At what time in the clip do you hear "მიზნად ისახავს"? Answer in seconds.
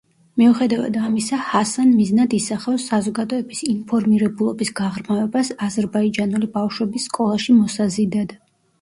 1.97-2.87